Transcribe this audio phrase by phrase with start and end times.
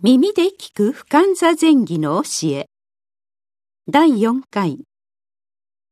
[0.00, 2.66] 耳で聞く深座禅儀の教え。
[3.90, 4.84] 第4回。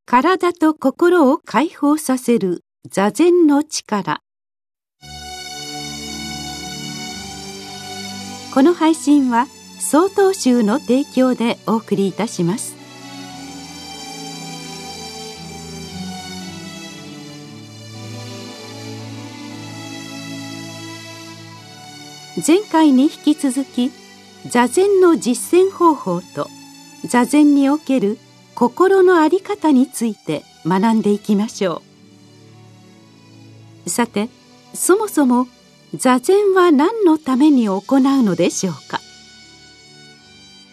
[0.05, 2.61] 体と心を解放させる。
[2.89, 4.21] 座禅の力。
[8.53, 9.45] この配信は
[9.77, 12.76] 曹洞宗の提供でお送りいたします。
[22.45, 23.91] 前回に引き続き
[24.47, 26.47] 座禅の実践方法と
[27.05, 28.19] 座禅における
[28.53, 31.81] 心の在り方について学んでいきましょ
[33.85, 33.89] う。
[33.89, 34.29] さて
[34.73, 35.47] そもそも
[35.95, 37.81] 座禅は何のために行う
[38.23, 38.99] のでしょうか？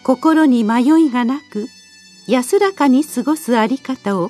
[0.03, 1.67] 心に迷いがなく
[2.27, 4.29] 安らかに過ごす在り方を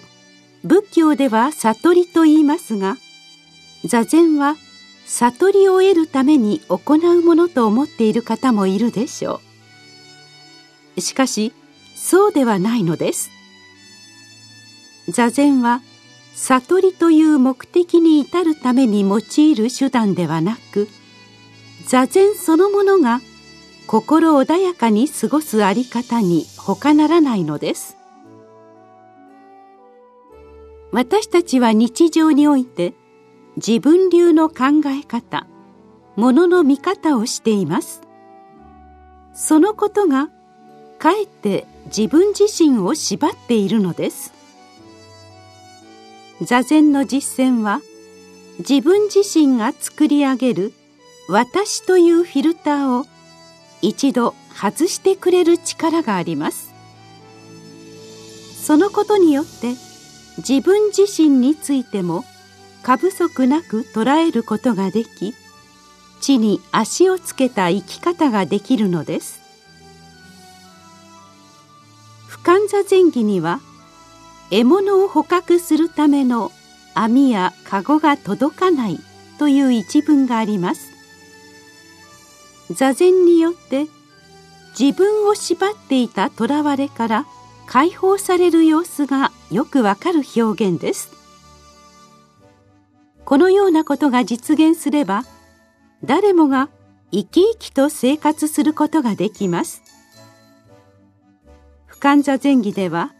[0.64, 2.96] 仏教では悟りと言いますが
[3.84, 4.56] 座禅は
[5.08, 9.40] 悟りを得るために行うものと思っている方もいるでしょ
[10.98, 11.02] う。
[11.02, 11.54] しかし
[11.96, 13.30] そうではないのです。
[15.10, 15.82] 座禅は
[16.34, 20.90] 悟りという目的に至るために用いる手段ではなく
[21.88, 23.22] 座禅そのものが
[23.88, 27.96] 心穏やかに過ごすあり方に他ならないのです。
[30.92, 32.94] 私たちは日常において
[33.58, 35.48] 自分流の考え方
[36.16, 38.02] ものの見方をしています。
[39.34, 40.30] そのことが
[41.00, 44.34] かえって自分自身を縛っているのです。
[46.42, 47.82] 座禅の実践は
[48.60, 50.74] 自分自身が作り上げる
[51.28, 53.06] 私というフィルターを
[53.82, 56.74] 一度外してくれる力があります。
[58.62, 59.76] そのことによって
[60.38, 62.26] 自分自身についても
[62.86, 65.34] 過不足なく捉えることができ
[66.22, 69.42] 地に足をつけた生き方ができるのです。
[72.28, 73.60] 不感座前儀には
[74.52, 76.52] 獲物を捕獲するための
[76.94, 79.00] 網や籠が届かない
[79.40, 80.92] という一文があります。
[82.70, 83.88] 座禅によって
[84.80, 87.26] 自分を縛っていた囚われから
[87.66, 91.25] 解放される様子がよくわかる表現です。
[93.26, 95.24] このようなことが実現すれば
[96.04, 96.70] 誰もが
[97.12, 99.82] 生き生きと生活することができます。
[101.86, 103.14] 不感座前儀では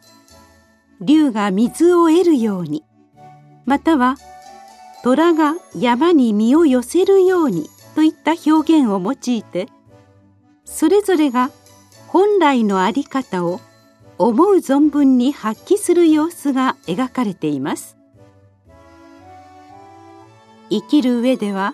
[1.02, 2.84] 竜が水を得るように
[3.66, 4.18] または
[5.04, 9.68] 虎が山に身を寄せるようにといった表現を用いて
[10.66, 11.52] それぞれが
[12.08, 13.60] 本来の在り方を
[14.18, 17.98] 思う存分に発揮する様子が描かれています。
[20.70, 21.74] 生きる上では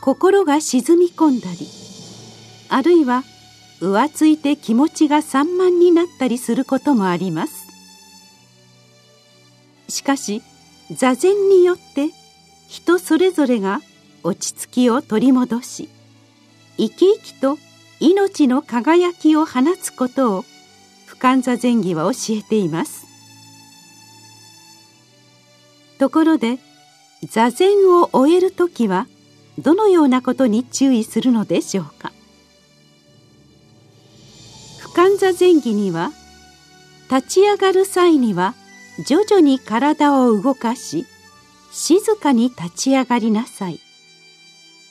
[0.00, 1.68] 心が沈み込んだり
[2.68, 3.22] あるいは
[3.80, 7.66] 浮ついて気持ちが散漫になったりすることもあります。
[9.88, 10.42] しかし
[10.90, 12.10] 座禅によって
[12.68, 13.80] 人それぞれが
[14.22, 15.88] 落ち着きを取り戻し
[16.76, 17.58] 生き生きと
[18.00, 20.44] 命の輝きを放つことを
[21.06, 23.06] 不感座禅儀は教えています。
[25.98, 26.58] ところで
[27.28, 29.06] 座禅を終える時は
[29.58, 32.12] どのようなことに注意するのでしょうか？
[34.78, 36.12] 不感座禅儀には
[37.10, 38.54] 立ち上がる際には
[39.06, 41.06] 徐々に体を動かし
[41.72, 43.80] 静かに立ち上がりなさい。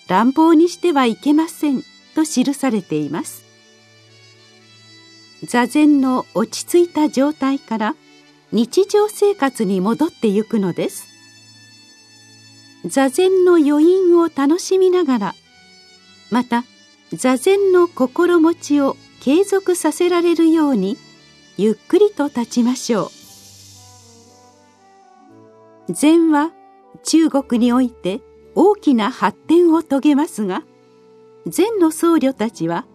[0.08, 1.82] 乱暴にしてはいけません
[2.14, 3.44] と記されています。
[5.44, 7.96] 座禅の落ち着いた状態から
[8.52, 11.15] 日常生活に戻ってゆくのです。
[12.86, 15.36] 座禅の余韻を楽しみながら
[16.30, 16.64] また
[17.14, 20.98] 座禅の心持ちを継続させられるように
[21.58, 23.06] ゆっくりと立ちましょ
[25.90, 25.94] う。
[25.94, 26.52] 禅は
[27.04, 28.22] 中国において
[28.56, 30.64] 大きな発展を遂げますが
[31.48, 32.86] 禅の僧侶たちは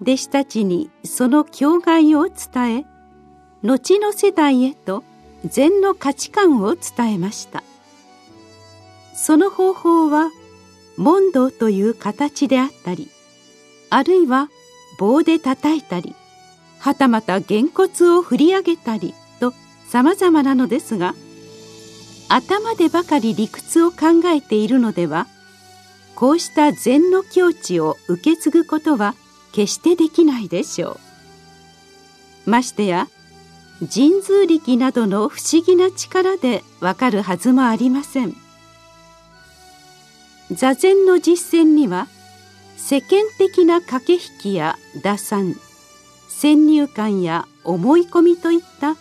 [0.00, 2.84] 弟子たちにその境外を伝え
[3.62, 5.04] 後の世代へと
[5.44, 7.62] 禅の価値観を伝えました。
[9.14, 10.30] その方法は
[10.96, 13.08] 問答という形であったり
[13.90, 14.48] あるいは
[14.98, 16.14] 棒で叩いたり
[16.78, 19.52] はたまたげんこつを振り上げたりと
[19.88, 21.14] さまざまなのですが
[22.28, 25.26] 頭でばかり理屈を考えているのでは
[26.14, 29.14] こうした禅の境地を受け継ぐことは
[29.52, 31.00] 決してできないでしょ
[32.46, 32.50] う。
[32.50, 33.08] ましてや
[33.80, 38.36] 神通力などの不思議な力でわかるはずもありません。
[40.52, 42.08] 座禅の実践には
[42.76, 45.54] 世間的な駆け引きや打算
[46.28, 48.96] 先入観や思い込みといった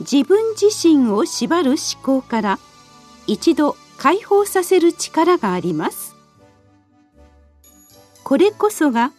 [0.00, 2.58] 自分自身を縛る思考から
[3.26, 6.14] 一度解放させる力があります。
[8.24, 9.12] これこそが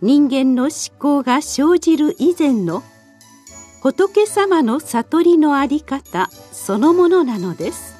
[0.00, 2.82] 人間の思考が生じる以前の
[3.80, 7.91] 仏様の悟りのあり方そのものなのです。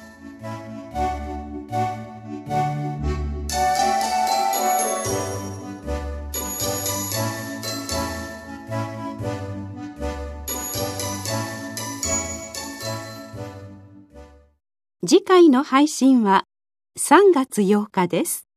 [15.05, 16.45] 次回の配信は
[16.97, 18.47] 3月8日です。